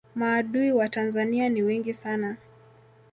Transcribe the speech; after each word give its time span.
maadui 0.15 0.71
wa 0.71 0.89
tanzania 0.89 1.49
ni 1.49 1.61
wengi 1.63 1.93
sana 1.93 2.37